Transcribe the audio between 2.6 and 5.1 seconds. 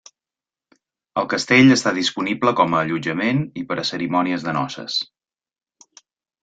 com a allotjament i per a cerimònies de noces.